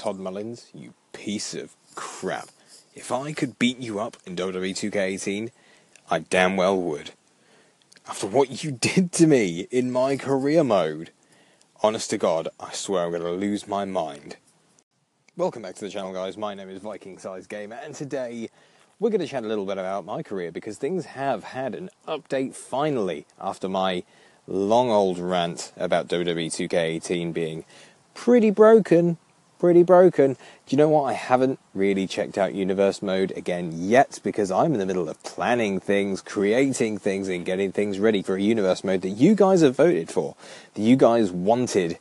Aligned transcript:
Todd 0.00 0.18
Mullins, 0.18 0.70
you 0.72 0.94
piece 1.12 1.52
of 1.52 1.76
crap. 1.94 2.48
If 2.94 3.12
I 3.12 3.34
could 3.34 3.58
beat 3.58 3.80
you 3.80 4.00
up 4.00 4.16
in 4.24 4.34
WWE 4.34 4.70
2K18, 4.70 5.50
I 6.10 6.20
damn 6.20 6.56
well 6.56 6.80
would. 6.80 7.10
After 8.08 8.26
what 8.26 8.64
you 8.64 8.70
did 8.80 9.12
to 9.12 9.26
me 9.26 9.66
in 9.70 9.92
my 9.92 10.16
career 10.16 10.64
mode, 10.64 11.10
honest 11.82 12.08
to 12.08 12.16
God, 12.16 12.48
I 12.58 12.72
swear 12.72 13.04
I'm 13.04 13.10
going 13.10 13.20
to 13.20 13.30
lose 13.30 13.68
my 13.68 13.84
mind. 13.84 14.38
Welcome 15.36 15.60
back 15.60 15.74
to 15.74 15.84
the 15.84 15.90
channel, 15.90 16.14
guys. 16.14 16.38
My 16.38 16.54
name 16.54 16.70
is 16.70 16.80
Viking 16.80 17.18
Size 17.18 17.46
Gamer, 17.46 17.78
and 17.84 17.94
today 17.94 18.48
we're 18.98 19.10
going 19.10 19.20
to 19.20 19.26
chat 19.26 19.44
a 19.44 19.48
little 19.48 19.66
bit 19.66 19.76
about 19.76 20.06
my 20.06 20.22
career 20.22 20.50
because 20.50 20.78
things 20.78 21.04
have 21.04 21.44
had 21.44 21.74
an 21.74 21.90
update 22.08 22.54
finally 22.54 23.26
after 23.38 23.68
my 23.68 24.04
long 24.46 24.88
old 24.88 25.18
rant 25.18 25.72
about 25.76 26.08
WWE 26.08 26.46
2K18 26.46 27.34
being 27.34 27.66
pretty 28.14 28.50
broken. 28.50 29.18
Pretty 29.60 29.82
broken. 29.82 30.32
Do 30.32 30.38
you 30.68 30.78
know 30.78 30.88
what? 30.88 31.02
I 31.02 31.12
haven't 31.12 31.58
really 31.74 32.06
checked 32.06 32.38
out 32.38 32.54
Universe 32.54 33.02
Mode 33.02 33.30
again 33.36 33.72
yet 33.74 34.18
because 34.24 34.50
I'm 34.50 34.72
in 34.72 34.78
the 34.78 34.86
middle 34.86 35.06
of 35.06 35.22
planning 35.22 35.80
things, 35.80 36.22
creating 36.22 36.96
things, 36.96 37.28
and 37.28 37.44
getting 37.44 37.70
things 37.70 37.98
ready 37.98 38.22
for 38.22 38.36
a 38.36 38.40
Universe 38.40 38.82
Mode 38.82 39.02
that 39.02 39.10
you 39.10 39.34
guys 39.34 39.60
have 39.60 39.76
voted 39.76 40.08
for, 40.08 40.34
that 40.72 40.80
you 40.80 40.96
guys 40.96 41.30
wanted 41.30 41.98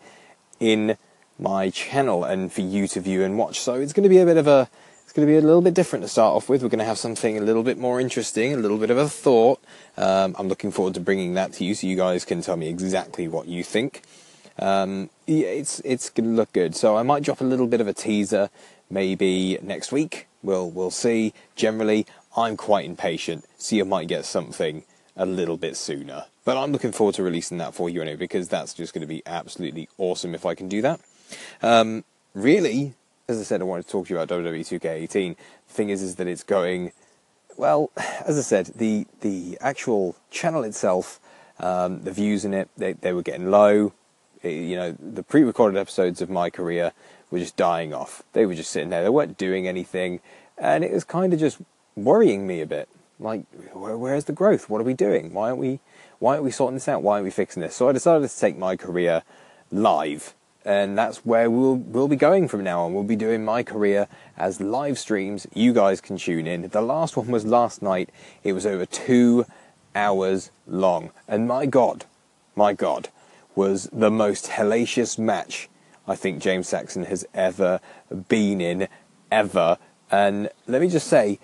in 0.62 0.96
my 1.38 1.70
channel 1.70 2.24
and 2.24 2.50
for 2.50 2.62
you 2.62 2.88
to 2.88 3.02
view 3.02 3.24
and 3.24 3.38
watch. 3.38 3.60
So 3.60 3.74
it's 3.74 3.92
going 3.92 4.04
to 4.04 4.10
be 4.10 4.20
a 4.20 4.26
bit 4.26 4.38
of 4.38 4.48
a 4.48 4.70
it's 5.04 5.12
going 5.12 5.28
to 5.28 5.34
be 5.34 5.38
a 5.38 5.42
little 5.42 5.62
bit 5.62 5.74
different 5.74 6.04
to 6.06 6.08
start 6.08 6.38
off 6.38 6.48
with. 6.48 6.64
We're 6.64 6.70
going 6.70 6.80
to 6.80 6.86
have 6.86 6.98
something 6.98 7.38
a 7.38 7.42
little 7.42 7.64
bit 7.64 7.78
more 7.78 8.00
interesting, 8.00 8.54
a 8.54 8.58
little 8.58 8.78
bit 8.78 8.90
of 8.90 8.98
a 8.98 9.10
thought. 9.10 9.62
Um, 9.98 10.34
I'm 10.40 10.48
looking 10.48 10.72
forward 10.72 10.94
to 10.94 11.02
bringing 11.02 11.34
that 11.34 11.52
to 11.54 11.66
you 11.66 11.76
so 11.76 11.88
you 11.88 11.98
guys 11.98 12.24
can 12.24 12.42
tell 12.42 12.56
me 12.56 12.70
exactly 12.70 13.28
what 13.28 13.50
you 13.50 13.66
think. 13.66 14.04
Um, 14.60 15.10
it's 15.28 15.80
it's 15.86 16.10
going 16.10 16.30
to 16.30 16.36
look 16.36 16.54
good. 16.54 16.76
So 16.76 16.98
I 16.98 17.04
might 17.04 17.24
drop 17.24 17.42
a 17.42 17.46
little 17.46 17.68
bit 17.68 17.82
of 17.82 17.88
a 17.88 17.94
teaser 17.94 18.50
maybe 18.90 19.58
next 19.62 19.92
week. 19.92 20.28
We'll 20.44 20.70
we'll 20.70 20.92
see. 20.92 21.34
Generally, 21.56 22.06
I'm 22.36 22.58
quite 22.58 22.86
impatient, 22.86 23.46
so 23.58 23.76
you 23.76 23.86
might 23.86 24.08
get 24.08 24.26
something 24.26 24.84
a 25.16 25.26
little 25.26 25.58
bit 25.58 25.76
sooner. 25.76 26.26
But 26.46 26.58
I'm 26.58 26.72
looking 26.72 26.92
forward 26.92 27.16
to 27.16 27.24
releasing 27.24 27.58
that 27.60 27.74
for 27.74 27.90
you 27.90 28.02
anyway 28.02 28.18
because 28.18 28.48
that's 28.48 28.74
just 28.74 28.94
going 28.94 29.02
to 29.02 29.08
be 29.08 29.22
absolutely 29.26 29.90
awesome 29.98 30.34
if 30.34 30.46
I 30.46 30.56
can 30.56 30.68
do 30.68 30.82
that. 30.82 31.00
Um, 31.62 32.04
really, 32.34 32.94
as 33.28 33.40
I 33.40 33.44
said, 33.44 33.62
I 33.62 33.66
wanted 33.66 33.86
to 33.86 33.92
talk 33.92 34.08
to 34.08 34.14
you 34.14 34.20
about 34.20 34.36
WWE 34.40 34.80
2K18. 34.80 35.36
The 35.68 35.74
thing 35.74 35.90
is, 35.90 36.02
is 36.02 36.16
that 36.16 36.28
it's 36.28 36.44
going 36.44 36.92
well. 37.58 37.92
As 38.26 38.38
I 38.38 38.42
said, 38.42 38.68
the 38.76 39.06
the 39.22 39.58
actual 39.62 40.16
channel 40.32 40.64
itself, 40.64 41.20
um, 41.60 42.04
the 42.04 42.12
views 42.12 42.46
in 42.46 42.54
it, 42.54 42.70
they, 42.78 42.94
they 42.94 43.14
were 43.14 43.22
getting 43.22 43.52
low. 43.52 43.94
It, 44.44 44.50
you 44.50 44.76
know, 44.76 44.96
the 45.00 45.24
pre-recorded 45.24 45.78
episodes 45.78 46.22
of 46.22 46.30
my 46.30 46.50
career 46.50 46.94
were 47.32 47.40
just 47.40 47.56
dying 47.56 47.94
off. 47.94 48.24
They 48.34 48.46
were 48.46 48.56
just 48.56 48.72
sitting 48.72 48.90
there. 48.90 49.04
They 49.04 49.10
weren't 49.10 49.38
doing 49.38 49.68
anything, 49.68 50.20
and 50.58 50.84
it 50.84 50.92
was 50.92 51.04
kind 51.04 51.34
of 51.34 51.40
just 51.40 51.60
worrying 51.96 52.48
me 52.48 52.62
a 52.62 52.66
bit. 52.66 52.90
Like, 53.20 53.44
where, 53.74 53.98
where's 53.98 54.26
the 54.26 54.34
growth? 54.34 54.70
What 54.70 54.82
are 54.82 54.86
we 54.86 54.94
doing? 54.94 55.34
Why 55.34 55.50
aren't 55.50 55.60
we? 55.60 55.80
Why 56.20 56.34
aren't 56.34 56.44
we 56.44 56.52
sorting 56.52 56.76
this 56.76 56.88
out? 56.88 57.02
Why 57.02 57.14
aren't 57.14 57.26
we 57.26 57.32
fixing 57.32 57.62
this? 57.62 57.76
So 57.76 57.88
I 57.88 57.92
decided 57.92 58.30
to 58.30 58.40
take 58.40 58.58
my 58.58 58.76
career 58.76 59.24
live 59.72 60.34
and 60.66 60.98
that's 60.98 61.26
where 61.26 61.50
we'll 61.50 61.76
we'll 61.76 62.08
be 62.08 62.16
going 62.16 62.48
from 62.48 62.64
now 62.64 62.82
on. 62.82 62.94
We'll 62.94 63.04
be 63.04 63.16
doing 63.16 63.46
my 63.46 63.64
career 63.64 64.08
as 64.38 64.60
live 64.60 65.00
streams. 65.00 65.48
You 65.54 65.74
guys 65.74 66.02
can 66.02 66.18
tune 66.18 66.48
in. 66.48 66.68
The 66.68 66.82
last 66.82 67.16
one 67.16 67.28
was 67.28 67.46
last 67.46 67.82
night. 67.82 68.10
It 68.44 68.54
was 68.54 68.66
over 68.66 68.86
two 68.86 69.46
hours 69.96 70.52
long, 70.68 71.12
and 71.28 71.48
my 71.48 71.66
God, 71.66 72.06
my 72.56 72.74
God, 72.74 73.10
was 73.56 73.90
the 73.92 74.12
most 74.12 74.48
hellacious 74.48 75.18
match 75.18 75.70
I 76.08 76.16
think 76.16 76.42
James 76.42 76.68
Saxon 76.68 77.06
has 77.06 77.26
ever 77.36 77.80
been 78.28 78.62
in, 78.62 78.88
ever. 79.32 79.78
And 80.10 80.50
let 80.66 80.82
me 80.82 80.90
just 80.90 81.08
say, 81.08 81.40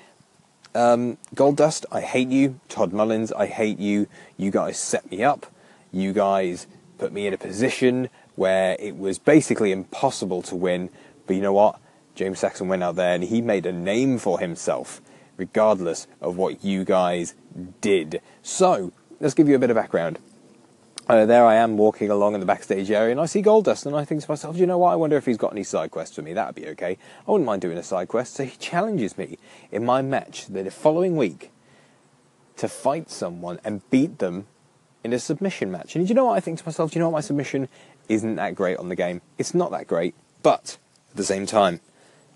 um, 0.73 1.17
Goldust, 1.35 1.85
I 1.91 2.01
hate 2.01 2.29
you. 2.29 2.59
Todd 2.67 2.91
Mullins, 2.91 3.31
I 3.31 3.45
hate 3.45 3.77
you. 3.77 4.07
You 4.37 4.49
guys 4.49 4.79
set 4.79 5.09
me 5.11 5.23
up. 5.23 5.45
You 5.91 6.13
guys 6.13 6.65
put 6.97 7.13
me 7.13 7.27
in 7.27 7.33
a 7.33 7.37
position 7.37 8.09
where 8.35 8.75
it 8.79 8.97
was 8.97 9.19
basically 9.19 9.71
impossible 9.71 10.41
to 10.43 10.55
win. 10.55 10.89
But 11.27 11.35
you 11.35 11.43
know 11.43 11.53
what? 11.53 11.79
James 12.15 12.39
Saxon 12.39 12.67
went 12.67 12.81
out 12.81 12.95
there 12.95 13.13
and 13.13 13.23
he 13.23 13.41
made 13.41 13.67
a 13.67 13.71
name 13.71 14.17
for 14.17 14.39
himself, 14.39 14.99
regardless 15.37 16.07
of 16.21 16.37
what 16.37 16.63
you 16.63 16.83
guys 16.83 17.35
did. 17.81 18.19
So, 18.41 18.91
let's 19.19 19.33
give 19.33 19.47
you 19.47 19.55
a 19.55 19.59
bit 19.59 19.69
of 19.69 19.75
background. 19.75 20.17
Uh, 21.07 21.25
there 21.25 21.45
I 21.45 21.55
am 21.55 21.77
walking 21.77 22.09
along 22.09 22.33
in 22.33 22.39
the 22.39 22.45
backstage 22.45 22.89
area 22.89 23.11
and 23.11 23.21
I 23.21 23.27
see 23.27 23.43
Goldust 23.43 23.85
and 23.85 23.95
I 23.95 24.05
think 24.05 24.23
to 24.23 24.31
myself, 24.31 24.57
you 24.57 24.65
know 24.65 24.79
what, 24.79 24.91
I 24.91 24.95
wonder 24.95 25.17
if 25.17 25.25
he's 25.25 25.37
got 25.37 25.51
any 25.51 25.63
side 25.63 25.91
quests 25.91 26.15
for 26.15 26.23
me. 26.23 26.33
That'd 26.33 26.55
be 26.55 26.67
okay. 26.69 26.97
I 27.27 27.31
wouldn't 27.31 27.45
mind 27.45 27.61
doing 27.61 27.77
a 27.77 27.83
side 27.83 28.07
quest. 28.07 28.33
So 28.33 28.43
he 28.43 28.57
challenges 28.57 29.17
me 29.17 29.37
in 29.71 29.85
my 29.85 30.01
match 30.01 30.47
the 30.47 30.69
following 30.71 31.15
week 31.15 31.51
to 32.57 32.67
fight 32.67 33.11
someone 33.11 33.59
and 33.63 33.87
beat 33.91 34.17
them 34.17 34.47
in 35.03 35.13
a 35.13 35.19
submission 35.19 35.71
match. 35.71 35.95
And 35.95 36.07
do 36.07 36.09
you 36.09 36.15
know 36.15 36.25
what 36.25 36.37
I 36.37 36.39
think 36.39 36.57
to 36.59 36.65
myself? 36.65 36.91
Do 36.91 36.97
you 36.97 37.01
know 37.01 37.09
what 37.09 37.17
my 37.17 37.21
submission 37.21 37.69
isn't 38.09 38.35
that 38.35 38.55
great 38.55 38.77
on 38.77 38.89
the 38.89 38.95
game. 38.95 39.21
It's 39.37 39.53
not 39.53 39.71
that 39.71 39.87
great, 39.87 40.15
but 40.43 40.77
at 41.11 41.17
the 41.17 41.23
same 41.23 41.45
time, 41.45 41.81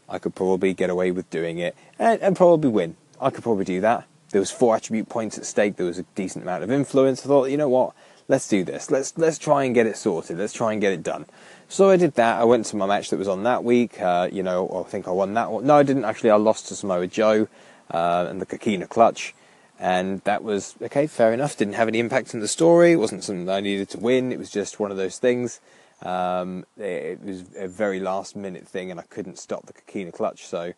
I 0.08 0.20
could 0.20 0.36
probably 0.36 0.74
get 0.74 0.90
away 0.90 1.12
with 1.12 1.30
doing 1.30 1.60
it 1.60 1.76
and, 1.98 2.22
and 2.22 2.36
probably 2.36 2.70
win. 2.70 2.96
I 3.22 3.30
could 3.30 3.44
probably 3.44 3.66
do 3.66 3.82
that. 3.82 4.08
There 4.32 4.42
was 4.42 4.52
four 4.52 4.76
attribute 4.76 5.10
points 5.10 5.38
at 5.38 5.46
stake. 5.46 5.76
There 5.76 5.86
was 5.86 5.98
a 5.98 6.04
decent 6.16 6.44
amount 6.44 6.64
of 6.64 6.72
influence. 6.72 7.26
I 7.26 7.28
thought, 7.28 7.50
you 7.50 7.58
know 7.58 7.70
what? 7.70 7.94
Let's 8.30 8.48
do 8.48 8.64
this. 8.64 8.90
Let's 8.90 9.18
let's 9.18 9.38
try 9.38 9.66
and 9.66 9.76
get 9.76 9.86
it 9.88 9.98
sorted. 9.98 10.38
Let's 10.38 10.54
try 10.54 10.72
and 10.72 10.80
get 10.80 10.94
it 10.94 11.04
done. 11.04 11.26
So 11.68 11.90
I 11.90 11.98
did 11.98 12.14
that. 12.14 12.40
I 12.40 12.46
went 12.46 12.66
to 12.68 12.78
my 12.78 12.86
match 12.86 13.10
that 13.10 13.18
was 13.18 13.28
on 13.28 13.44
that 13.44 13.66
week. 13.66 14.00
Uh, 14.00 14.30
you 14.32 14.44
know, 14.44 14.86
I 14.86 14.90
think 14.90 15.08
I 15.08 15.12
won 15.12 15.34
that 15.34 15.52
one. 15.52 15.66
No, 15.66 15.76
I 15.76 15.84
didn't 15.84 16.06
actually. 16.06 16.30
I 16.30 16.36
lost 16.38 16.70
to 16.70 16.76
Samoa 16.76 17.08
Joe 17.08 17.50
uh, 17.92 18.28
and 18.30 18.40
the 18.40 18.46
Coquina 18.46 18.88
Clutch 18.88 19.34
and 19.80 20.20
that 20.26 20.44
was 20.44 20.76
okay, 20.82 21.08
fair 21.08 21.34
enough. 21.34 21.56
Didn't 21.56 21.76
have 21.76 21.88
any 21.88 22.00
impact 22.00 22.36
on 22.36 22.42
the 22.42 22.48
story. 22.48 22.92
It 22.92 22.98
wasn't 22.98 23.24
something 23.24 23.50
I 23.50 23.62
needed 23.62 23.90
to 23.92 24.00
win. 24.00 24.32
It 24.34 24.38
was 24.38 24.52
just 24.52 24.80
one 24.80 24.92
of 24.92 24.98
those 24.98 25.18
things. 25.18 25.62
Um, 26.02 26.66
it, 26.78 27.22
was 27.24 27.46
a 27.58 27.68
very 27.68 28.00
last 28.00 28.36
minute 28.36 28.68
thing, 28.68 28.92
and 28.92 29.00
I 29.00 29.04
couldn't 29.04 29.40
stop 29.40 29.66
the 29.66 29.74
Coquina 29.74 30.12
clutch. 30.12 30.46
So 30.46 30.74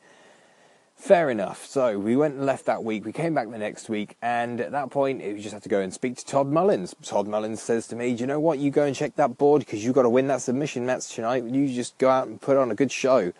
fair 1.01 1.29
enough. 1.29 1.65
So 1.65 1.97
we 1.97 2.15
went 2.15 2.35
and 2.35 2.45
left 2.45 2.65
that 2.65 2.83
week. 2.83 3.05
We 3.05 3.11
came 3.11 3.33
back 3.33 3.49
the 3.49 3.57
next 3.57 3.89
week, 3.89 4.15
and 4.21 4.61
at 4.61 4.71
that 4.71 4.91
point, 4.91 5.21
we 5.21 5.41
just 5.41 5.53
had 5.53 5.63
to 5.63 5.69
go 5.69 5.81
and 5.81 5.93
speak 5.93 6.15
to 6.17 6.25
Todd 6.25 6.47
Mullins. 6.47 6.95
Todd 7.01 7.27
Mullins 7.27 7.61
says 7.61 7.87
to 7.87 7.95
me, 7.95 8.13
"Do 8.13 8.21
you 8.21 8.27
know 8.27 8.39
what? 8.39 8.59
You 8.59 8.69
go 8.69 8.85
and 8.85 8.95
check 8.95 9.15
that 9.15 9.37
board 9.37 9.61
because 9.61 9.83
you've 9.83 9.95
got 9.95 10.03
to 10.03 10.09
win 10.09 10.27
that 10.27 10.41
submission 10.41 10.85
match 10.85 11.13
tonight. 11.13 11.43
You 11.43 11.67
just 11.73 11.97
go 11.97 12.09
out 12.09 12.27
and 12.27 12.39
put 12.39 12.55
on 12.55 12.71
a 12.71 12.75
good 12.75 12.91
show." 12.91 13.33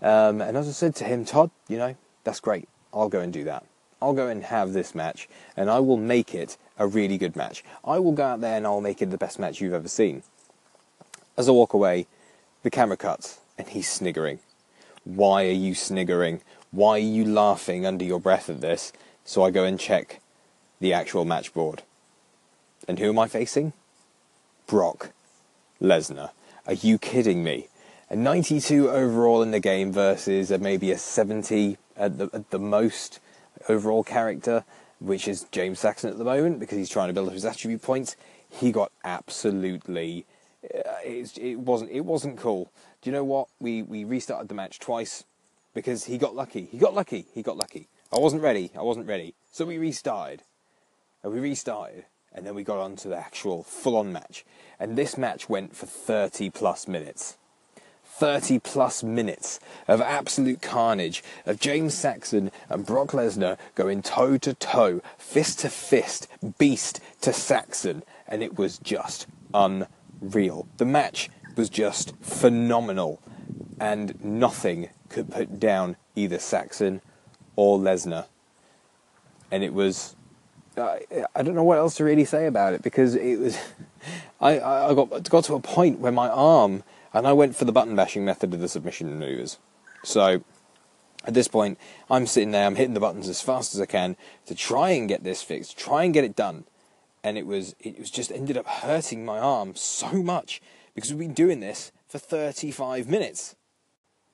Um, 0.00 0.40
and 0.40 0.56
as 0.56 0.68
I 0.68 0.72
said 0.72 0.94
to 0.96 1.04
him, 1.04 1.24
Todd, 1.24 1.50
you 1.68 1.78
know 1.78 1.96
that's 2.24 2.40
great. 2.40 2.68
I'll 2.94 3.08
go 3.08 3.20
and 3.20 3.32
do 3.32 3.44
that. 3.44 3.64
I'll 4.00 4.14
go 4.14 4.28
and 4.28 4.44
have 4.44 4.72
this 4.72 4.94
match, 4.94 5.28
and 5.56 5.68
I 5.68 5.80
will 5.80 5.98
make 5.98 6.34
it 6.34 6.56
a 6.78 6.86
really 6.86 7.18
good 7.18 7.36
match. 7.36 7.62
I 7.84 7.98
will 7.98 8.12
go 8.12 8.24
out 8.24 8.40
there 8.40 8.56
and 8.56 8.66
I'll 8.66 8.80
make 8.80 9.02
it 9.02 9.10
the 9.10 9.18
best 9.18 9.38
match 9.38 9.60
you've 9.60 9.74
ever 9.74 9.88
seen. 9.88 10.22
As 11.36 11.48
I 11.48 11.52
walk 11.52 11.74
away, 11.74 12.06
the 12.62 12.70
camera 12.70 12.96
cuts, 12.96 13.40
and 13.58 13.68
he's 13.68 13.88
sniggering. 13.88 14.38
Why 15.04 15.46
are 15.46 15.50
you 15.50 15.74
sniggering? 15.74 16.40
Why 16.72 16.92
are 16.92 16.98
you 16.98 17.24
laughing 17.24 17.84
under 17.84 18.04
your 18.04 18.20
breath 18.20 18.48
at 18.48 18.60
this? 18.60 18.92
So 19.24 19.42
I 19.42 19.50
go 19.50 19.64
and 19.64 19.78
check 19.78 20.20
the 20.78 20.92
actual 20.92 21.24
match 21.24 21.52
board. 21.52 21.82
And 22.86 22.98
who 22.98 23.08
am 23.08 23.18
I 23.18 23.28
facing? 23.28 23.72
Brock 24.66 25.10
Lesnar. 25.80 26.30
Are 26.66 26.74
you 26.74 26.98
kidding 26.98 27.42
me? 27.42 27.68
A 28.08 28.16
92 28.16 28.88
overall 28.88 29.42
in 29.42 29.50
the 29.50 29.60
game 29.60 29.92
versus 29.92 30.50
a, 30.50 30.58
maybe 30.58 30.90
a 30.92 30.98
70 30.98 31.76
at 31.96 32.18
the, 32.18 32.30
at 32.32 32.50
the 32.50 32.58
most 32.58 33.18
overall 33.68 34.04
character, 34.04 34.64
which 35.00 35.26
is 35.26 35.46
James 35.52 35.80
Saxon 35.80 36.10
at 36.10 36.18
the 36.18 36.24
moment, 36.24 36.60
because 36.60 36.78
he's 36.78 36.88
trying 36.88 37.08
to 37.08 37.12
build 37.12 37.28
up 37.28 37.34
his 37.34 37.44
attribute 37.44 37.82
points, 37.82 38.16
he 38.48 38.72
got 38.72 38.92
absolutely. 39.04 40.24
Uh, 40.64 40.92
it, 41.04 41.36
it 41.38 41.58
wasn't. 41.60 41.90
It 41.90 42.04
wasn't 42.04 42.36
cool. 42.36 42.70
Do 43.00 43.10
you 43.10 43.12
know 43.12 43.24
what? 43.24 43.48
We 43.60 43.82
we 43.82 44.04
restarted 44.04 44.48
the 44.48 44.54
match 44.54 44.78
twice 44.78 45.24
because 45.74 46.04
he 46.04 46.18
got 46.18 46.34
lucky. 46.34 46.68
He 46.70 46.78
got 46.78 46.94
lucky. 46.94 47.26
He 47.32 47.42
got 47.42 47.56
lucky. 47.56 47.88
I 48.12 48.18
wasn't 48.18 48.42
ready. 48.42 48.70
I 48.76 48.82
wasn't 48.82 49.06
ready. 49.06 49.34
So 49.52 49.64
we 49.64 49.78
restarted. 49.78 50.42
And 51.22 51.32
we 51.32 51.40
restarted. 51.40 52.04
And 52.32 52.46
then 52.46 52.54
we 52.54 52.64
got 52.64 52.78
on 52.78 52.96
to 52.96 53.08
the 53.08 53.16
actual 53.16 53.62
full 53.62 53.96
on 53.96 54.12
match. 54.12 54.44
And 54.78 54.96
this 54.96 55.18
match 55.18 55.48
went 55.48 55.76
for 55.76 55.86
30 55.86 56.50
plus 56.50 56.88
minutes. 56.88 57.36
30 58.20 58.58
plus 58.58 59.02
minutes 59.02 59.60
of 59.88 60.00
absolute 60.02 60.60
carnage 60.60 61.24
of 61.46 61.58
James 61.58 61.94
Saxon 61.94 62.50
and 62.68 62.84
Brock 62.84 63.12
Lesnar 63.12 63.56
going 63.74 64.02
toe 64.02 64.36
to 64.36 64.52
toe, 64.52 65.00
fist 65.16 65.60
to 65.60 65.70
fist, 65.70 66.28
beast 66.58 67.00
to 67.22 67.32
Saxon, 67.32 68.02
and 68.28 68.42
it 68.42 68.58
was 68.58 68.76
just 68.76 69.26
unreal. 69.54 70.68
The 70.76 70.84
match 70.84 71.30
was 71.56 71.70
just 71.70 72.14
phenomenal, 72.20 73.22
and 73.80 74.22
nothing 74.22 74.90
could 75.10 75.30
put 75.30 75.60
down 75.60 75.96
either 76.16 76.38
Saxon 76.38 77.02
or 77.56 77.78
Lesnar. 77.78 78.26
And 79.50 79.62
it 79.62 79.74
was. 79.74 80.16
I, 80.76 81.00
I 81.34 81.42
don't 81.42 81.54
know 81.54 81.64
what 81.64 81.78
else 81.78 81.96
to 81.96 82.04
really 82.04 82.24
say 82.24 82.46
about 82.46 82.72
it 82.72 82.82
because 82.82 83.14
it 83.14 83.38
was. 83.38 83.58
I, 84.40 84.60
I 84.60 84.94
got 84.94 85.28
got 85.28 85.44
to 85.44 85.54
a 85.54 85.60
point 85.60 85.98
where 85.98 86.12
my 86.12 86.28
arm 86.28 86.84
and 87.12 87.26
I 87.26 87.32
went 87.32 87.56
for 87.56 87.64
the 87.64 87.72
button 87.72 87.94
bashing 87.94 88.24
method 88.24 88.54
of 88.54 88.60
the 88.60 88.68
submission 88.68 89.18
maneuvers. 89.18 89.58
So 90.04 90.42
at 91.24 91.34
this 91.34 91.48
point, 91.48 91.78
I'm 92.08 92.26
sitting 92.26 92.52
there, 92.52 92.66
I'm 92.66 92.76
hitting 92.76 92.94
the 92.94 93.00
buttons 93.00 93.28
as 93.28 93.42
fast 93.42 93.74
as 93.74 93.80
I 93.80 93.86
can 93.86 94.16
to 94.46 94.54
try 94.54 94.90
and 94.90 95.08
get 95.08 95.22
this 95.22 95.42
fixed, 95.42 95.76
try 95.76 96.04
and 96.04 96.14
get 96.14 96.24
it 96.24 96.34
done. 96.34 96.64
And 97.22 97.36
it 97.36 97.46
was 97.46 97.74
it 97.80 97.98
was 97.98 98.10
just 98.10 98.32
ended 98.32 98.56
up 98.56 98.66
hurting 98.66 99.24
my 99.24 99.38
arm 99.38 99.74
so 99.74 100.10
much 100.22 100.62
because 100.94 101.10
we've 101.10 101.18
been 101.18 101.34
doing 101.34 101.60
this 101.60 101.92
for 102.08 102.18
35 102.18 103.08
minutes. 103.08 103.56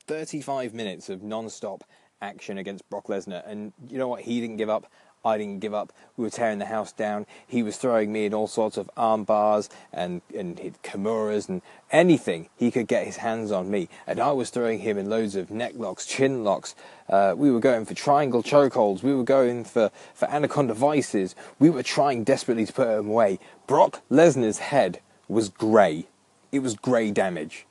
35 0.06 0.74
minutes 0.74 1.08
of 1.08 1.22
non-stop 1.22 1.84
action 2.22 2.58
against 2.58 2.88
Brock 2.88 3.06
Lesnar 3.06 3.46
and 3.46 3.72
you 3.88 3.98
know 3.98 4.08
what 4.08 4.22
he 4.22 4.40
didn't 4.40 4.56
give 4.56 4.70
up 4.70 4.90
I 5.26 5.38
didn't 5.38 5.58
give 5.58 5.74
up. 5.74 5.92
We 6.16 6.22
were 6.22 6.30
tearing 6.30 6.60
the 6.60 6.66
house 6.66 6.92
down. 6.92 7.26
He 7.46 7.62
was 7.64 7.76
throwing 7.76 8.12
me 8.12 8.26
in 8.26 8.32
all 8.32 8.46
sorts 8.46 8.76
of 8.76 8.88
arm 8.96 9.24
bars 9.24 9.68
and, 9.92 10.22
and 10.34 10.56
kimuras 10.84 11.48
and 11.48 11.62
anything 11.90 12.48
he 12.56 12.70
could 12.70 12.86
get 12.86 13.04
his 13.06 13.16
hands 13.16 13.50
on 13.50 13.68
me. 13.68 13.88
And 14.06 14.20
I 14.20 14.30
was 14.30 14.50
throwing 14.50 14.78
him 14.78 14.96
in 14.96 15.10
loads 15.10 15.34
of 15.34 15.50
neck 15.50 15.72
locks, 15.74 16.06
chin 16.06 16.44
locks. 16.44 16.76
Uh, 17.08 17.34
we 17.36 17.50
were 17.50 17.58
going 17.58 17.84
for 17.84 17.94
triangle 17.94 18.42
chokeholds. 18.42 19.02
We 19.02 19.14
were 19.14 19.24
going 19.24 19.64
for, 19.64 19.90
for 20.14 20.30
anaconda 20.30 20.74
vices. 20.74 21.34
We 21.58 21.70
were 21.70 21.82
trying 21.82 22.22
desperately 22.22 22.64
to 22.64 22.72
put 22.72 22.88
him 22.88 23.08
away. 23.08 23.40
Brock 23.66 24.02
Lesnar's 24.08 24.58
head 24.58 25.00
was 25.28 25.48
grey. 25.48 26.06
It 26.52 26.60
was 26.60 26.76
grey 26.76 27.10
damage. 27.10 27.65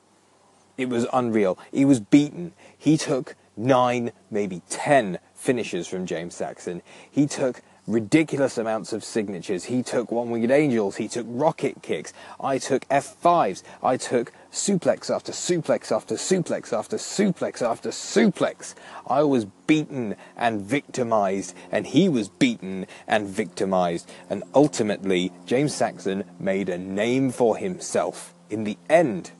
It 0.76 0.88
was 0.88 1.06
unreal. 1.12 1.58
He 1.72 1.84
was 1.84 2.00
beaten. 2.00 2.52
He 2.76 2.96
took 2.96 3.34
nine, 3.56 4.12
maybe 4.30 4.62
ten 4.68 5.18
finishes 5.34 5.86
from 5.86 6.06
James 6.06 6.34
Saxon. 6.34 6.82
He 7.10 7.26
took 7.26 7.62
ridiculous 7.86 8.58
amounts 8.58 8.92
of 8.92 9.04
signatures. 9.04 9.64
He 9.64 9.82
took 9.82 10.10
one 10.10 10.30
winged 10.30 10.50
angels. 10.50 10.96
He 10.96 11.08
took 11.08 11.26
rocket 11.28 11.82
kicks. 11.82 12.12
I 12.40 12.58
took 12.58 12.86
F5s. 12.88 13.62
I 13.82 13.96
took 13.96 14.32
suplex 14.52 15.14
after 15.14 15.32
suplex 15.32 15.94
after 15.94 16.16
suplex 16.16 16.72
after 16.72 16.96
suplex 16.96 17.62
after 17.62 17.90
suplex. 17.90 18.74
I 19.06 19.22
was 19.22 19.46
beaten 19.66 20.16
and 20.36 20.60
victimized, 20.60 21.54
and 21.70 21.86
he 21.86 22.08
was 22.08 22.28
beaten 22.28 22.86
and 23.06 23.28
victimized. 23.28 24.10
And 24.28 24.42
ultimately, 24.54 25.32
James 25.46 25.74
Saxon 25.74 26.24
made 26.38 26.68
a 26.68 26.78
name 26.78 27.30
for 27.30 27.56
himself. 27.56 28.34
In 28.50 28.64
the 28.64 28.78
end, 28.88 29.30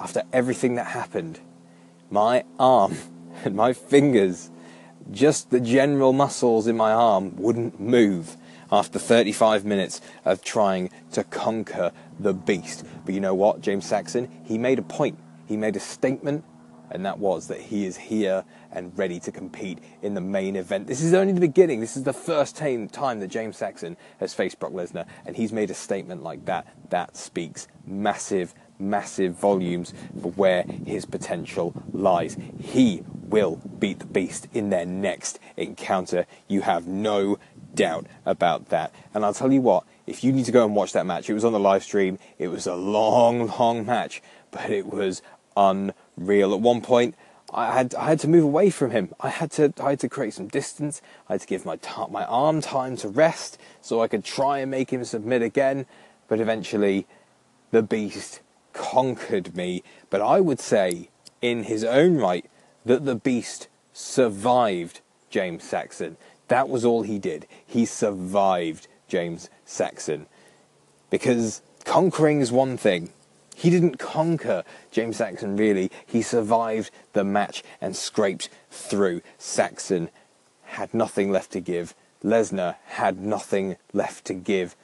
after 0.00 0.22
everything 0.32 0.74
that 0.76 0.86
happened, 0.86 1.38
my 2.10 2.44
arm 2.58 2.96
and 3.44 3.54
my 3.54 3.72
fingers 3.72 4.50
just 5.10 5.50
the 5.50 5.60
general 5.60 6.12
muscles 6.12 6.66
in 6.66 6.76
my 6.76 6.92
arm 6.92 7.34
wouldn't 7.36 7.80
move 7.80 8.36
after 8.70 8.98
35 8.98 9.64
minutes 9.64 10.00
of 10.24 10.42
trying 10.42 10.90
to 11.12 11.24
conquer 11.24 11.92
the 12.18 12.32
beast. 12.32 12.84
But 13.04 13.14
you 13.14 13.20
know 13.20 13.34
what, 13.34 13.60
James 13.60 13.86
Saxon? 13.86 14.30
He 14.44 14.58
made 14.58 14.78
a 14.78 14.82
point, 14.82 15.18
he 15.46 15.56
made 15.56 15.74
a 15.74 15.80
statement, 15.80 16.44
and 16.90 17.04
that 17.06 17.18
was 17.18 17.48
that 17.48 17.60
he 17.60 17.84
is 17.84 17.96
here 17.96 18.44
and 18.72 18.96
ready 18.96 19.18
to 19.20 19.32
compete 19.32 19.78
in 20.02 20.14
the 20.14 20.20
main 20.20 20.56
event. 20.56 20.86
This 20.86 21.02
is 21.02 21.14
only 21.14 21.32
the 21.32 21.40
beginning. 21.40 21.80
This 21.80 21.96
is 21.96 22.04
the 22.04 22.12
first 22.12 22.56
time, 22.56 22.88
that 22.88 23.28
James 23.28 23.56
Saxon 23.56 23.96
has 24.18 24.34
faced 24.34 24.60
Brock 24.60 24.72
Lesnar, 24.72 25.06
and 25.26 25.36
he's 25.36 25.52
made 25.52 25.70
a 25.70 25.74
statement 25.74 26.22
like 26.22 26.44
that. 26.46 26.66
That 26.90 27.16
speaks 27.16 27.66
massive, 27.84 28.54
massive 28.80 29.34
volumes 29.34 29.92
for 30.20 30.32
where 30.32 30.62
his 30.62 31.04
potential 31.04 31.74
lies. 31.92 32.36
He 32.60 33.02
will 33.30 33.56
beat 33.78 34.00
the 34.00 34.06
beast 34.06 34.48
in 34.52 34.70
their 34.70 34.86
next 34.86 35.38
encounter. 35.56 36.26
You 36.48 36.62
have 36.62 36.86
no 36.86 37.38
doubt 37.74 38.06
about 38.26 38.68
that. 38.70 38.92
And 39.14 39.24
I'll 39.24 39.34
tell 39.34 39.52
you 39.52 39.60
what, 39.60 39.84
if 40.06 40.24
you 40.24 40.32
need 40.32 40.46
to 40.46 40.52
go 40.52 40.64
and 40.64 40.74
watch 40.74 40.92
that 40.92 41.06
match, 41.06 41.30
it 41.30 41.34
was 41.34 41.44
on 41.44 41.52
the 41.52 41.60
live 41.60 41.84
stream. 41.84 42.18
It 42.38 42.48
was 42.48 42.66
a 42.66 42.74
long, 42.74 43.46
long 43.58 43.86
match, 43.86 44.22
but 44.50 44.70
it 44.70 44.86
was 44.86 45.22
unreal. 45.56 46.52
At 46.52 46.60
one 46.60 46.80
point, 46.80 47.14
I 47.52 47.72
had 47.72 47.94
I 47.96 48.08
had 48.10 48.20
to 48.20 48.28
move 48.28 48.44
away 48.44 48.70
from 48.70 48.90
him. 48.92 49.12
I 49.18 49.28
had 49.28 49.50
to 49.52 49.72
I 49.80 49.90
had 49.90 50.00
to 50.00 50.08
create 50.08 50.34
some 50.34 50.46
distance. 50.46 51.02
I 51.28 51.34
had 51.34 51.40
to 51.40 51.46
give 51.46 51.64
my 51.64 51.76
t- 51.76 51.90
my 52.10 52.24
arm 52.24 52.60
time 52.60 52.96
to 52.98 53.08
rest 53.08 53.58
so 53.80 54.00
I 54.00 54.08
could 54.08 54.24
try 54.24 54.58
and 54.58 54.70
make 54.70 54.90
him 54.90 55.04
submit 55.04 55.42
again. 55.42 55.86
But 56.28 56.40
eventually, 56.40 57.06
the 57.72 57.82
beast 57.82 58.40
conquered 58.72 59.56
me. 59.56 59.82
But 60.08 60.20
I 60.20 60.40
would 60.40 60.60
say, 60.60 61.08
in 61.40 61.64
his 61.64 61.84
own 61.84 62.16
right, 62.16 62.44
that 62.84 63.04
the 63.04 63.14
beast 63.14 63.68
survived 63.92 65.00
James 65.28 65.64
Saxon. 65.64 66.16
That 66.48 66.68
was 66.68 66.84
all 66.84 67.02
he 67.02 67.18
did. 67.18 67.46
He 67.66 67.84
survived 67.84 68.88
James 69.08 69.48
Saxon. 69.64 70.26
Because 71.10 71.62
conquering 71.84 72.40
is 72.40 72.50
one 72.50 72.76
thing. 72.76 73.10
He 73.54 73.70
didn't 73.70 73.98
conquer 73.98 74.64
James 74.90 75.18
Saxon, 75.18 75.56
really. 75.56 75.90
He 76.06 76.22
survived 76.22 76.90
the 77.12 77.24
match 77.24 77.62
and 77.80 77.94
scraped 77.94 78.48
through. 78.70 79.22
Saxon 79.38 80.08
had 80.64 80.94
nothing 80.94 81.30
left 81.30 81.50
to 81.52 81.60
give. 81.60 81.94
Lesnar 82.24 82.76
had 82.86 83.20
nothing 83.20 83.76
left 83.92 84.24
to 84.26 84.34
give. 84.34 84.76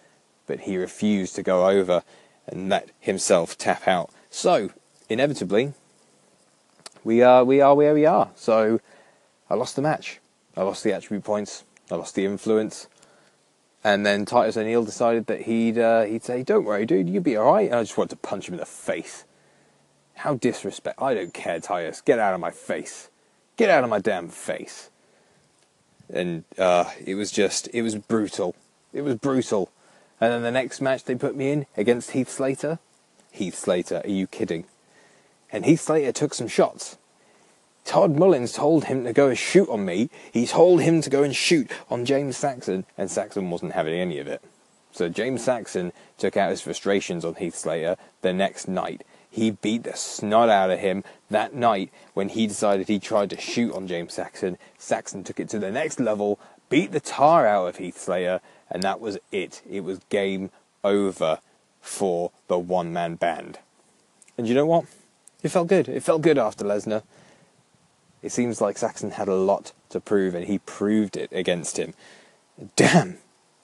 But 0.46 0.60
he 0.60 0.76
refused 0.76 1.34
to 1.36 1.42
go 1.42 1.68
over 1.68 2.02
and 2.46 2.68
let 2.68 2.90
himself 3.00 3.56
tap 3.58 3.86
out. 3.86 4.10
So, 4.30 4.70
inevitably, 5.08 5.74
we 7.04 7.22
are 7.22 7.44
we 7.44 7.60
are 7.60 7.74
where 7.74 7.94
we 7.94 8.04
are. 8.04 8.30
So 8.34 8.80
I 9.48 9.54
lost 9.54 9.76
the 9.76 9.82
match. 9.82 10.20
I 10.56 10.62
lost 10.62 10.82
the 10.82 10.92
attribute 10.92 11.24
points. 11.24 11.64
I 11.90 11.94
lost 11.94 12.14
the 12.14 12.24
influence. 12.24 12.88
And 13.84 14.04
then 14.04 14.24
Titus 14.24 14.56
O'Neil 14.56 14.84
decided 14.84 15.26
that 15.26 15.42
he'd 15.42 15.78
uh, 15.78 16.02
he'd 16.02 16.24
say, 16.24 16.42
"Don't 16.42 16.64
worry, 16.64 16.84
dude, 16.84 17.08
you'll 17.08 17.22
be 17.22 17.36
all 17.36 17.52
right." 17.52 17.66
And 17.66 17.76
I 17.76 17.82
just 17.82 17.96
wanted 17.96 18.10
to 18.10 18.16
punch 18.16 18.48
him 18.48 18.54
in 18.54 18.60
the 18.60 18.66
face. 18.66 19.24
How 20.14 20.34
disrespect! 20.34 21.00
I 21.00 21.14
don't 21.14 21.32
care, 21.32 21.60
Titus. 21.60 22.00
Get 22.00 22.18
out 22.18 22.34
of 22.34 22.40
my 22.40 22.50
face. 22.50 23.08
Get 23.56 23.70
out 23.70 23.84
of 23.84 23.90
my 23.90 24.00
damn 24.00 24.28
face. 24.28 24.90
And 26.12 26.44
uh, 26.58 26.90
it 27.04 27.14
was 27.14 27.30
just, 27.30 27.68
it 27.72 27.82
was 27.82 27.94
brutal. 27.96 28.54
It 28.92 29.02
was 29.02 29.16
brutal. 29.16 29.70
And 30.20 30.32
then 30.32 30.42
the 30.42 30.50
next 30.50 30.80
match 30.80 31.04
they 31.04 31.14
put 31.14 31.36
me 31.36 31.50
in 31.50 31.66
against 31.76 32.12
Heath 32.12 32.30
Slater. 32.30 32.78
Heath 33.32 33.54
Slater, 33.54 34.00
are 34.04 34.10
you 34.10 34.26
kidding? 34.26 34.64
and 35.52 35.64
Heath 35.64 35.80
Slater 35.82 36.12
took 36.12 36.34
some 36.34 36.48
shots. 36.48 36.98
Todd 37.84 38.16
Mullins 38.16 38.52
told 38.52 38.84
him 38.84 39.04
to 39.04 39.12
go 39.12 39.28
and 39.28 39.38
shoot 39.38 39.68
on 39.68 39.84
me. 39.84 40.10
He 40.32 40.46
told 40.46 40.82
him 40.82 41.00
to 41.02 41.10
go 41.10 41.22
and 41.22 41.34
shoot 41.34 41.70
on 41.88 42.04
James 42.04 42.36
Saxon, 42.36 42.84
and 42.98 43.10
Saxon 43.10 43.50
wasn't 43.50 43.72
having 43.72 43.94
any 43.94 44.18
of 44.18 44.26
it. 44.26 44.42
So 44.90 45.08
James 45.08 45.44
Saxon 45.44 45.92
took 46.18 46.36
out 46.36 46.50
his 46.50 46.62
frustrations 46.62 47.24
on 47.24 47.36
Heath 47.36 47.54
Slater 47.54 47.96
the 48.22 48.32
next 48.32 48.66
night. 48.66 49.02
He 49.30 49.50
beat 49.50 49.84
the 49.84 49.94
snot 49.94 50.48
out 50.48 50.70
of 50.70 50.80
him 50.80 51.04
that 51.30 51.54
night 51.54 51.90
when 52.14 52.30
he 52.30 52.46
decided 52.46 52.88
he 52.88 52.98
tried 52.98 53.30
to 53.30 53.40
shoot 53.40 53.72
on 53.74 53.86
James 53.86 54.14
Saxon. 54.14 54.56
Saxon 54.78 55.22
took 55.22 55.38
it 55.38 55.48
to 55.50 55.58
the 55.58 55.70
next 55.70 56.00
level, 56.00 56.40
beat 56.68 56.92
the 56.92 57.00
tar 57.00 57.46
out 57.46 57.66
of 57.66 57.76
Heath 57.76 57.98
Slater, 57.98 58.40
and 58.70 58.82
that 58.82 59.00
was 59.00 59.18
it. 59.30 59.62
It 59.68 59.84
was 59.84 60.00
game 60.08 60.50
over 60.82 61.40
for 61.80 62.32
the 62.48 62.58
one 62.58 62.92
man 62.92 63.14
band. 63.14 63.58
And 64.36 64.48
you 64.48 64.54
know 64.54 64.66
what? 64.66 64.84
It 65.42 65.50
felt 65.50 65.68
good. 65.68 65.88
It 65.88 66.02
felt 66.02 66.22
good 66.22 66.38
after 66.38 66.64
Lesnar. 66.64 67.02
It 68.22 68.32
seems 68.32 68.60
like 68.60 68.78
Saxon 68.78 69.12
had 69.12 69.28
a 69.28 69.34
lot 69.34 69.72
to 69.90 70.00
prove, 70.00 70.34
and 70.34 70.46
he 70.46 70.58
proved 70.58 71.16
it 71.16 71.30
against 71.32 71.78
him. 71.78 71.94
Damn, 72.74 73.18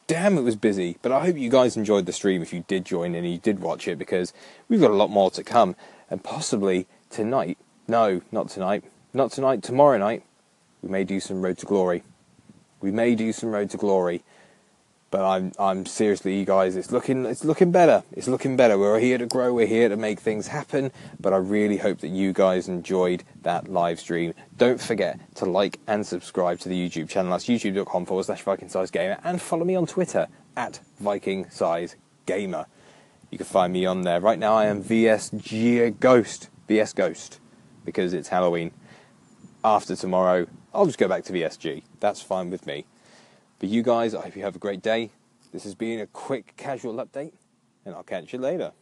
damn, 0.06 0.38
it 0.38 0.42
was 0.42 0.56
busy. 0.56 0.98
But 1.02 1.12
I 1.12 1.24
hope 1.24 1.36
you 1.36 1.50
guys 1.50 1.76
enjoyed 1.76 2.06
the 2.06 2.12
stream 2.12 2.42
if 2.42 2.52
you 2.52 2.64
did 2.68 2.84
join 2.84 3.14
and 3.14 3.28
you 3.28 3.38
did 3.38 3.60
watch 3.60 3.88
it, 3.88 3.98
because 3.98 4.32
we've 4.68 4.80
got 4.80 4.90
a 4.90 4.94
lot 4.94 5.10
more 5.10 5.30
to 5.32 5.42
come, 5.42 5.74
and 6.08 6.22
possibly 6.22 6.86
tonight. 7.10 7.58
No, 7.88 8.22
not 8.30 8.48
tonight. 8.48 8.84
Not 9.12 9.32
tonight. 9.32 9.62
Tomorrow 9.62 9.98
night, 9.98 10.22
we 10.80 10.88
may 10.88 11.04
do 11.04 11.18
some 11.18 11.42
Road 11.42 11.58
to 11.58 11.66
Glory. 11.66 12.04
We 12.82 12.90
may 12.90 13.14
do 13.14 13.32
some 13.32 13.50
Road 13.50 13.70
to 13.70 13.76
Glory. 13.76 14.22
But 15.12 15.26
I'm 15.26 15.52
I'm 15.58 15.84
seriously, 15.84 16.38
you 16.38 16.46
guys, 16.46 16.74
it's 16.74 16.90
looking 16.90 17.26
it's 17.26 17.44
looking 17.44 17.70
better. 17.70 18.02
It's 18.12 18.28
looking 18.28 18.56
better. 18.56 18.78
We're 18.78 18.98
here 18.98 19.18
to 19.18 19.26
grow. 19.26 19.52
We're 19.52 19.66
here 19.66 19.90
to 19.90 19.96
make 19.96 20.18
things 20.18 20.46
happen. 20.46 20.90
But 21.20 21.34
I 21.34 21.36
really 21.36 21.76
hope 21.76 21.98
that 21.98 22.08
you 22.08 22.32
guys 22.32 22.66
enjoyed 22.66 23.22
that 23.42 23.68
live 23.68 24.00
stream. 24.00 24.32
Don't 24.56 24.80
forget 24.80 25.20
to 25.34 25.44
like 25.44 25.78
and 25.86 26.06
subscribe 26.06 26.60
to 26.60 26.70
the 26.70 26.88
YouTube 26.88 27.10
channel. 27.10 27.30
That's 27.30 27.44
youtube.com 27.44 28.06
forward 28.06 28.24
slash 28.24 28.40
Viking 28.40 28.70
Size 28.70 28.90
Gamer, 28.90 29.18
and 29.22 29.40
follow 29.40 29.66
me 29.66 29.76
on 29.76 29.86
Twitter 29.86 30.28
at 30.56 30.80
Viking 30.98 31.50
Size 31.50 31.96
Gamer. 32.24 32.64
You 33.30 33.36
can 33.36 33.46
find 33.46 33.72
me 33.72 33.84
on 33.84 34.02
there. 34.02 34.18
Right 34.18 34.38
now, 34.38 34.54
I 34.54 34.64
am 34.64 34.82
VSG 34.82 36.00
Ghost, 36.00 36.48
VS 36.68 36.94
Ghost, 36.94 37.38
because 37.84 38.14
it's 38.14 38.28
Halloween. 38.28 38.72
After 39.62 39.94
tomorrow, 39.94 40.46
I'll 40.74 40.86
just 40.86 40.98
go 40.98 41.06
back 41.06 41.24
to 41.24 41.32
VSG. 41.34 41.82
That's 42.00 42.22
fine 42.22 42.48
with 42.48 42.66
me. 42.66 42.86
But 43.58 43.68
you 43.68 43.82
guys, 43.82 44.14
I 44.14 44.22
hope 44.22 44.36
you 44.36 44.42
have 44.42 44.56
a 44.56 44.58
great 44.58 44.80
day. 44.80 45.10
This 45.52 45.64
has 45.64 45.74
been 45.74 46.00
a 46.00 46.06
quick 46.06 46.54
casual 46.56 46.94
update, 46.94 47.32
and 47.84 47.94
I'll 47.94 48.02
catch 48.02 48.32
you 48.32 48.38
later. 48.38 48.72